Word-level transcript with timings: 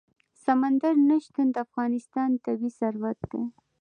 سمندر 0.43 0.93
نه 1.09 1.15
شتون 1.25 1.47
د 1.51 1.55
افغانستان 1.65 2.29
طبعي 2.45 2.71
ثروت 2.79 3.19
دی. 3.31 3.43